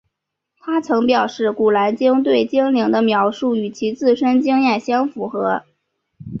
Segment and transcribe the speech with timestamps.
[0.57, 5.61] 她曾表示古兰经对精灵的描述与其自身经验相符合。